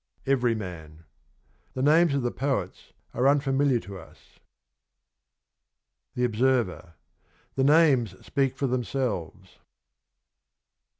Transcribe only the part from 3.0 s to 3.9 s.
are unfamiliar